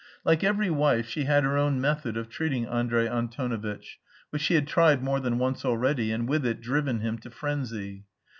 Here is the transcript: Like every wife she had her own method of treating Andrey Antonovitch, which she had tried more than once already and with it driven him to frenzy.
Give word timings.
Like 0.25 0.43
every 0.43 0.71
wife 0.71 1.07
she 1.07 1.25
had 1.25 1.43
her 1.43 1.55
own 1.59 1.79
method 1.79 2.17
of 2.17 2.27
treating 2.27 2.65
Andrey 2.65 3.07
Antonovitch, 3.07 3.99
which 4.31 4.41
she 4.41 4.55
had 4.55 4.67
tried 4.67 5.03
more 5.03 5.19
than 5.19 5.37
once 5.37 5.63
already 5.63 6.11
and 6.11 6.27
with 6.27 6.43
it 6.43 6.59
driven 6.59 7.01
him 7.01 7.19
to 7.19 7.29
frenzy. 7.29 8.05